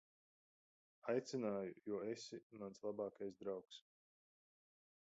Aicināju, 1.13 1.75
jo 1.91 2.01
esi 2.15 2.41
mans 2.65 2.83
labākais 2.87 3.39
draugs. 3.45 3.83